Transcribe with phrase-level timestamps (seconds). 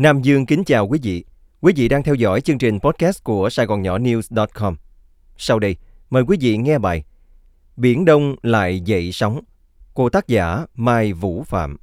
[0.00, 1.24] Nam Dương kính chào quý vị.
[1.60, 4.76] Quý vị đang theo dõi chương trình podcast của Sài Gòn Nhỏ News.com.
[5.36, 5.76] Sau đây,
[6.10, 7.04] mời quý vị nghe bài
[7.76, 9.40] Biển Đông lại dậy sóng
[9.94, 11.76] của tác giả Mai Vũ Phạm.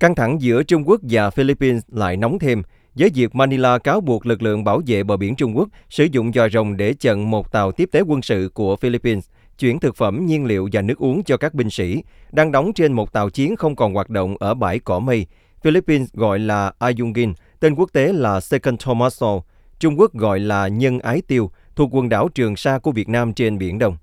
[0.00, 2.62] Căng thẳng giữa Trung Quốc và Philippines lại nóng thêm
[2.94, 6.32] với việc Manila cáo buộc lực lượng bảo vệ bờ biển Trung Quốc sử dụng
[6.32, 9.26] dòi rồng để chặn một tàu tiếp tế quân sự của Philippines
[9.58, 12.02] chuyển thực phẩm, nhiên liệu và nước uống cho các binh sĩ
[12.32, 15.26] đang đóng trên một tàu chiến không còn hoạt động ở bãi cỏ mây.
[15.62, 19.40] Philippines gọi là Ayungin, tên quốc tế là Second Tomaso,
[19.78, 23.32] Trung Quốc gọi là Nhân Ái Tiêu, thuộc quần đảo Trường Sa của Việt Nam
[23.32, 23.96] trên Biển Đông.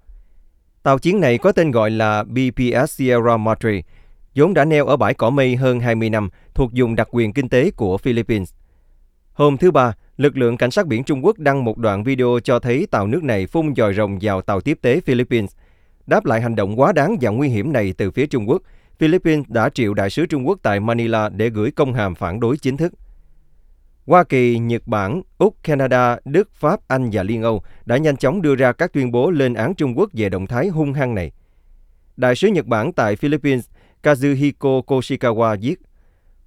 [0.84, 3.82] Tàu chiến này có tên gọi là BPS Sierra Madre,
[4.36, 7.50] vốn đã neo ở bãi cỏ mây hơn 20 năm, thuộc vùng đặc quyền kinh
[7.50, 8.54] tế của Philippines.
[9.34, 12.60] Hôm thứ Ba, lực lượng cảnh sát biển Trung Quốc đăng một đoạn video cho
[12.60, 15.52] thấy tàu nước này phun dòi rồng vào tàu tiếp tế Philippines.
[16.08, 18.62] Đáp lại hành động quá đáng và nguy hiểm này từ phía Trung Quốc,
[19.00, 22.58] Philippines đã triệu đại sứ Trung Quốc tại Manila để gửi công hàm phản đối
[22.58, 22.94] chính thức.
[24.06, 28.42] Hoa Kỳ, Nhật Bản, Úc, Canada, Đức, Pháp, Anh và Liên Âu đã nhanh chóng
[28.42, 31.32] đưa ra các tuyên bố lên án Trung Quốc về động thái hung hăng này.
[32.18, 33.66] Đại sứ Nhật Bản tại Philippines
[34.04, 35.76] Kazuhiko Koshikawa viết,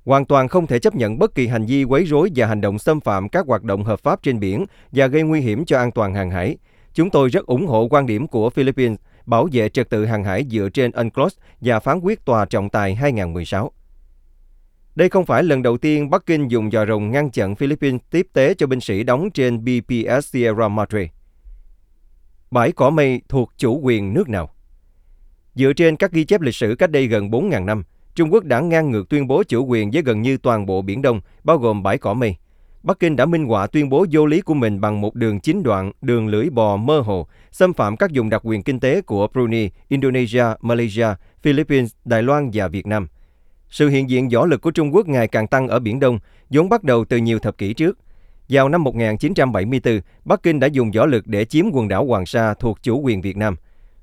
[0.05, 2.79] hoàn toàn không thể chấp nhận bất kỳ hành vi quấy rối và hành động
[2.79, 5.93] xâm phạm các hoạt động hợp pháp trên biển và gây nguy hiểm cho an
[5.93, 6.57] toàn hàng hải.
[6.95, 10.45] Chúng tôi rất ủng hộ quan điểm của Philippines bảo vệ trật tự hàng hải
[10.51, 13.73] dựa trên UNCLOS và phán quyết tòa trọng tài 2016.
[14.95, 18.27] Đây không phải lần đầu tiên Bắc Kinh dùng dò rồng ngăn chặn Philippines tiếp
[18.33, 21.09] tế cho binh sĩ đóng trên BPS Sierra Madre.
[22.51, 24.51] Bãi cỏ mây thuộc chủ quyền nước nào?
[25.55, 27.85] Dựa trên các ghi chép lịch sử cách đây gần 4.000 năm,
[28.15, 31.03] Trung Quốc đã ngang ngược tuyên bố chủ quyền với gần như toàn bộ Biển
[31.03, 32.37] Đông, bao gồm bãi cỏ mây.
[32.89, 35.63] Bắc Kinh đã minh họa tuyên bố vô lý của mình bằng một đường chín
[35.63, 39.29] đoạn, đường lưỡi bò mơ hồ, xâm phạm các vùng đặc quyền kinh tế của
[39.33, 41.07] Brunei, Indonesia, Malaysia,
[41.43, 43.09] Philippines, Đài Loan và Việt Nam.
[43.71, 46.19] Sự hiện diện võ lực của Trung Quốc ngày càng tăng ở Biển Đông,
[46.51, 47.99] vốn bắt đầu từ nhiều thập kỷ trước.
[48.49, 52.55] Vào năm 1974, Bắc Kinh đã dùng võ lực để chiếm quần đảo Hoàng Sa
[52.55, 53.57] thuộc chủ quyền Việt Nam.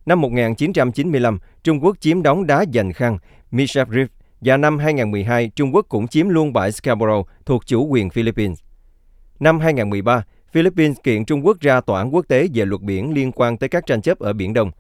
[0.06, 3.18] Năm 1995, Trung Quốc chiếm đóng đá dành khăn,
[3.51, 4.07] Mishap Reef,
[4.41, 8.65] và năm 2012, Trung Quốc cũng chiếm luôn bãi Scarborough thuộc chủ quyền Philippines.
[9.40, 13.31] Năm 2013, Philippines kiện Trung Quốc ra tòa án quốc tế về luật biển liên
[13.31, 14.72] quan tới các tranh chấp ở Biển Đông.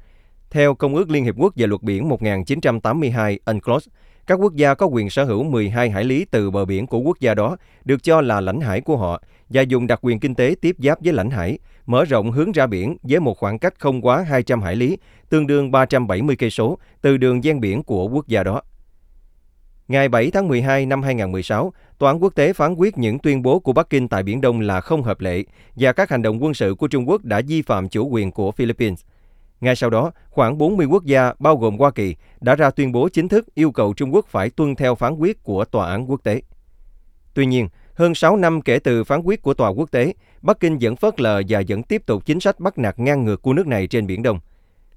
[0.49, 3.87] Theo Công ước Liên Hiệp Quốc về luật biển 1982 UNCLOS,
[4.27, 7.19] các quốc gia có quyền sở hữu 12 hải lý từ bờ biển của quốc
[7.19, 10.55] gia đó, được cho là lãnh hải của họ, và dùng đặc quyền kinh tế
[10.61, 14.01] tiếp giáp với lãnh hải, mở rộng hướng ra biển với một khoảng cách không
[14.01, 14.97] quá 200 hải lý,
[15.29, 18.61] tương đương 370 cây số từ đường ven biển của quốc gia đó.
[19.87, 23.59] Ngày 7 tháng 12 năm 2016, Tòa án quốc tế phán quyết những tuyên bố
[23.59, 25.43] của Bắc Kinh tại Biển Đông là không hợp lệ
[25.75, 28.51] và các hành động quân sự của Trung Quốc đã vi phạm chủ quyền của
[28.51, 29.01] Philippines.
[29.61, 33.09] Ngay sau đó, khoảng 40 quốc gia, bao gồm Hoa Kỳ, đã ra tuyên bố
[33.09, 36.23] chính thức yêu cầu Trung Quốc phải tuân theo phán quyết của Tòa án quốc
[36.23, 36.41] tế.
[37.33, 40.77] Tuy nhiên, hơn 6 năm kể từ phán quyết của Tòa quốc tế, Bắc Kinh
[40.81, 43.67] vẫn phớt lờ và vẫn tiếp tục chính sách bắt nạt ngang ngược của nước
[43.67, 44.39] này trên Biển Đông.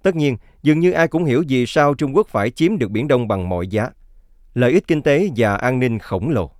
[0.02, 3.08] Tất nhiên, dường như ai cũng hiểu vì sao Trung Quốc phải chiếm được Biển
[3.08, 3.90] Đông bằng mọi giá.
[4.58, 6.50] Lợi ích kinh tế và an ninh khổng lồ.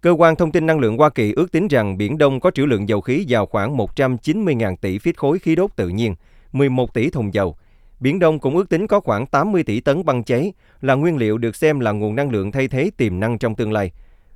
[0.00, 2.66] Cơ quan thông tin năng lượng Hoa Kỳ ước tính rằng Biển Đông có trữ
[2.66, 6.14] lượng dầu khí vào khoảng 190.000 tỷ feet khối khí đốt tự nhiên,
[6.52, 7.56] 11 tỷ thùng dầu.
[8.00, 11.38] Biển Đông cũng ước tính có khoảng 80 tỷ tấn băng cháy, là nguyên liệu
[11.38, 13.90] được xem là nguồn năng lượng thay thế tiềm năng trong tương lai.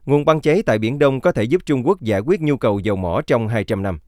[0.07, 2.79] Nguồn băng cháy tại Biển Đông có thể giúp Trung Quốc giải quyết nhu cầu
[2.79, 3.99] dầu mỏ trong 200 năm.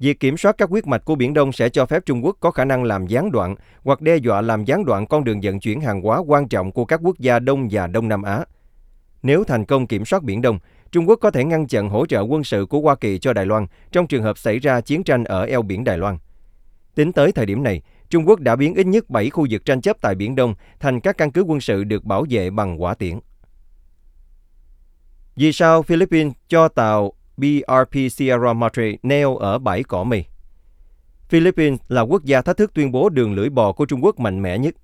[0.00, 2.50] Việc kiểm soát các huyết mạch của Biển Đông sẽ cho phép Trung Quốc có
[2.50, 5.80] khả năng làm gián đoạn hoặc đe dọa làm gián đoạn con đường vận chuyển
[5.80, 8.44] hàng hóa quan trọng của các quốc gia Đông và Đông Nam Á.
[9.22, 10.58] Nếu thành công kiểm soát Biển Đông,
[10.92, 13.46] Trung Quốc có thể ngăn chặn hỗ trợ quân sự của Hoa Kỳ cho Đài
[13.46, 16.18] Loan trong trường hợp xảy ra chiến tranh ở eo biển Đài Loan.
[16.94, 19.80] Tính tới thời điểm này, Trung Quốc đã biến ít nhất 7 khu vực tranh
[19.80, 22.94] chấp tại Biển Đông thành các căn cứ quân sự được bảo vệ bằng quả
[22.94, 23.18] tiễn.
[25.36, 30.24] Vì sao Philippines cho tàu BRP Sierra Madre neo ở bãi cỏ mì?
[31.28, 34.42] Philippines là quốc gia thách thức tuyên bố đường lưỡi bò của Trung Quốc mạnh
[34.42, 34.74] mẽ nhất.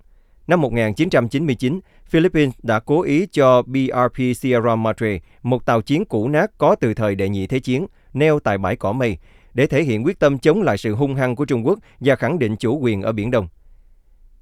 [0.47, 6.51] Năm 1999, Philippines đã cố ý cho BRP Sierra Madre, một tàu chiến cũ nát
[6.57, 9.17] có từ thời đệ nhị thế chiến, neo tại bãi cỏ mây,
[9.53, 12.39] để thể hiện quyết tâm chống lại sự hung hăng của Trung Quốc và khẳng
[12.39, 13.47] định chủ quyền ở Biển Đông.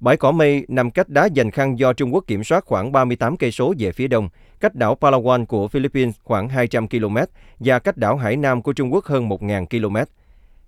[0.00, 3.36] Bãi cỏ mây nằm cách đá dành khăn do Trung Quốc kiểm soát khoảng 38
[3.36, 4.28] cây số về phía đông,
[4.60, 7.16] cách đảo Palawan của Philippines khoảng 200 km
[7.58, 9.96] và cách đảo Hải Nam của Trung Quốc hơn 1.000 km.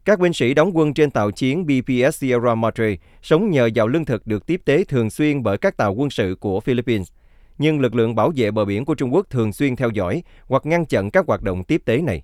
[0.05, 4.05] Các binh sĩ đóng quân trên tàu chiến BPS Sierra Madre sống nhờ vào lương
[4.05, 7.09] thực được tiếp tế thường xuyên bởi các tàu quân sự của Philippines.
[7.59, 10.67] Nhưng lực lượng bảo vệ bờ biển của Trung Quốc thường xuyên theo dõi hoặc
[10.67, 12.23] ngăn chặn các hoạt động tiếp tế này.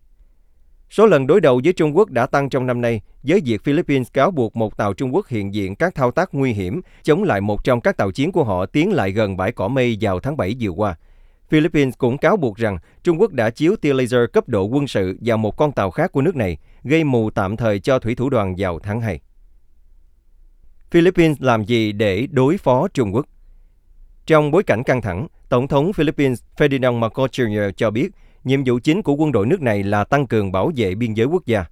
[0.90, 4.12] Số lần đối đầu với Trung Quốc đã tăng trong năm nay với việc Philippines
[4.12, 7.40] cáo buộc một tàu Trung Quốc hiện diện các thao tác nguy hiểm chống lại
[7.40, 10.36] một trong các tàu chiến của họ tiến lại gần bãi cỏ mây vào tháng
[10.36, 10.96] 7 vừa qua.
[11.48, 15.18] Philippines cũng cáo buộc rằng Trung Quốc đã chiếu tia laser cấp độ quân sự
[15.20, 18.30] vào một con tàu khác của nước này, gây mù tạm thời cho thủy thủ
[18.30, 19.20] đoàn vào tháng 2.
[20.90, 23.26] Philippines làm gì để đối phó Trung Quốc?
[24.26, 27.70] Trong bối cảnh căng thẳng, Tổng thống Philippines Ferdinand Marcos Jr.
[27.70, 28.08] cho biết
[28.44, 31.26] nhiệm vụ chính của quân đội nước này là tăng cường bảo vệ biên giới
[31.26, 31.64] quốc gia.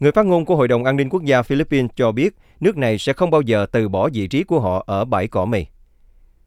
[0.00, 2.98] Người phát ngôn của Hội đồng An ninh Quốc gia Philippines cho biết nước này
[2.98, 5.66] sẽ không bao giờ từ bỏ vị trí của họ ở bãi cỏ mì.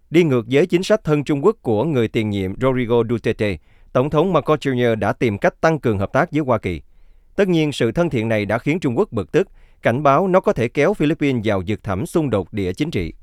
[0.10, 3.58] Đi ngược với chính sách thân Trung Quốc của người tiền nhiệm Rodrigo Duterte,
[3.94, 4.96] Tổng thống Marcos Jr.
[4.96, 6.82] đã tìm cách tăng cường hợp tác với Hoa Kỳ.
[7.36, 9.48] Tất nhiên, sự thân thiện này đã khiến Trung Quốc bực tức,
[9.82, 13.14] cảnh báo nó có thể kéo Philippines vào vực thẳm xung đột địa chính trị.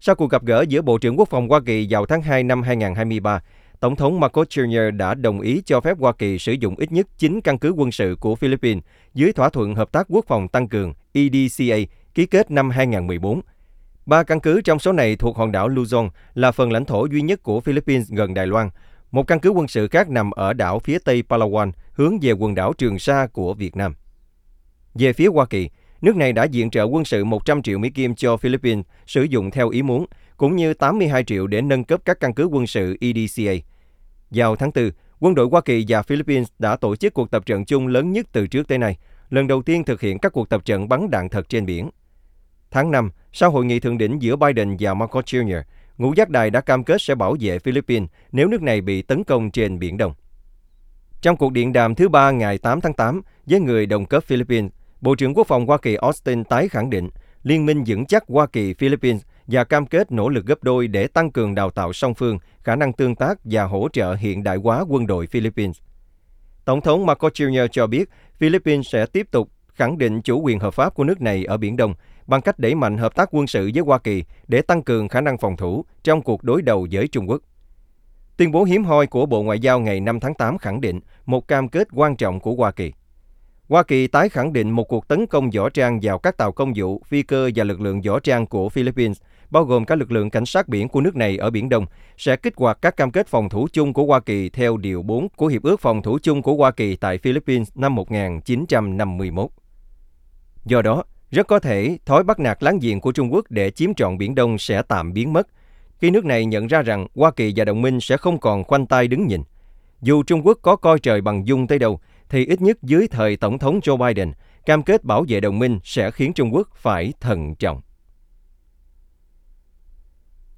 [0.00, 2.62] Sau cuộc gặp gỡ giữa Bộ trưởng Quốc phòng Hoa Kỳ vào tháng 2 năm
[2.62, 3.42] 2023,
[3.80, 4.96] Tổng thống Marcos Jr.
[4.96, 7.92] đã đồng ý cho phép Hoa Kỳ sử dụng ít nhất 9 căn cứ quân
[7.92, 8.84] sự của Philippines
[9.14, 11.76] dưới thỏa thuận hợp tác quốc phòng tăng cường EDCA
[12.14, 13.40] ký kết năm 2014.
[14.06, 17.22] Ba căn cứ trong số này thuộc hòn đảo Luzon là phần lãnh thổ duy
[17.22, 18.70] nhất của Philippines gần Đài Loan.
[19.10, 22.54] Một căn cứ quân sự khác nằm ở đảo phía tây Palawan, hướng về quần
[22.54, 23.94] đảo Trường Sa của Việt Nam.
[24.94, 25.70] Về phía Hoa Kỳ,
[26.02, 29.50] nước này đã viện trợ quân sự 100 triệu Mỹ Kim cho Philippines sử dụng
[29.50, 30.06] theo ý muốn,
[30.36, 33.52] cũng như 82 triệu để nâng cấp các căn cứ quân sự EDCA.
[34.30, 34.90] Vào tháng 4,
[35.20, 38.26] quân đội Hoa Kỳ và Philippines đã tổ chức cuộc tập trận chung lớn nhất
[38.32, 38.96] từ trước tới nay,
[39.30, 41.90] lần đầu tiên thực hiện các cuộc tập trận bắn đạn thật trên biển.
[42.70, 45.62] Tháng 5, sau hội nghị thượng đỉnh giữa Biden và Marcos Jr.,
[45.98, 49.24] ngũ giác đài đã cam kết sẽ bảo vệ Philippines nếu nước này bị tấn
[49.24, 50.14] công trên Biển Đông.
[51.20, 54.70] Trong cuộc điện đàm thứ ba ngày 8 tháng 8 với người đồng cấp Philippines,
[55.00, 57.08] Bộ trưởng Quốc phòng Hoa Kỳ Austin tái khẳng định
[57.42, 61.30] liên minh vững chắc Hoa Kỳ-Philippines và cam kết nỗ lực gấp đôi để tăng
[61.30, 64.84] cường đào tạo song phương, khả năng tương tác và hỗ trợ hiện đại hóa
[64.88, 65.76] quân đội Philippines.
[66.64, 67.68] Tổng thống Marcos Jr.
[67.68, 68.08] cho biết
[68.38, 71.76] Philippines sẽ tiếp tục khẳng định chủ quyền hợp pháp của nước này ở Biển
[71.76, 71.94] Đông
[72.26, 75.20] bằng cách đẩy mạnh hợp tác quân sự với Hoa Kỳ để tăng cường khả
[75.20, 77.42] năng phòng thủ trong cuộc đối đầu với Trung Quốc.
[78.36, 81.48] Tuyên bố hiếm hoi của Bộ Ngoại giao ngày 5 tháng 8 khẳng định một
[81.48, 82.92] cam kết quan trọng của Hoa Kỳ.
[83.68, 86.72] Hoa Kỳ tái khẳng định một cuộc tấn công võ trang vào các tàu công
[86.76, 89.18] vụ, phi cơ và lực lượng võ trang của Philippines,
[89.50, 91.86] bao gồm các lực lượng cảnh sát biển của nước này ở Biển Đông,
[92.16, 95.28] sẽ kích hoạt các cam kết phòng thủ chung của Hoa Kỳ theo Điều 4
[95.36, 99.50] của Hiệp ước Phòng thủ chung của Hoa Kỳ tại Philippines năm 1951.
[100.64, 103.94] Do đó, rất có thể thói bắt nạt láng giềng của Trung Quốc để chiếm
[103.94, 105.48] trọn Biển Đông sẽ tạm biến mất,
[105.98, 108.86] khi nước này nhận ra rằng Hoa Kỳ và đồng minh sẽ không còn khoanh
[108.86, 109.42] tay đứng nhìn.
[110.02, 113.36] Dù Trung Quốc có coi trời bằng dung tới đâu, thì ít nhất dưới thời
[113.36, 114.32] Tổng thống Joe Biden,
[114.66, 117.80] cam kết bảo vệ đồng minh sẽ khiến Trung Quốc phải thận trọng.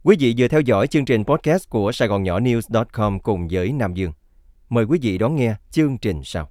[0.02, 3.72] Quý vị vừa theo dõi chương trình podcast của Sài Gòn Nhỏ News.com cùng với
[3.72, 4.12] Nam Dương.
[4.68, 6.50] Mời quý vị đón nghe chương trình sau.